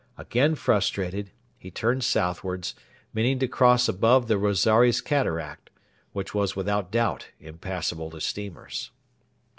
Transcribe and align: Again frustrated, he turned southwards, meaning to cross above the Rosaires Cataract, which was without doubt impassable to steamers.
Again 0.17 0.55
frustrated, 0.55 1.29
he 1.59 1.69
turned 1.69 2.03
southwards, 2.03 2.73
meaning 3.13 3.37
to 3.37 3.47
cross 3.47 3.87
above 3.87 4.27
the 4.27 4.39
Rosaires 4.39 4.99
Cataract, 4.99 5.69
which 6.11 6.33
was 6.33 6.55
without 6.55 6.89
doubt 6.91 7.27
impassable 7.39 8.09
to 8.09 8.19
steamers. 8.19 8.89